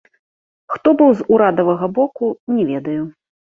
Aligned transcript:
Хто 0.75 0.93
быў 1.01 1.09
з 1.19 1.27
урадавага 1.37 1.91
боку, 2.01 2.33
не 2.57 2.69
ведаю. 2.73 2.99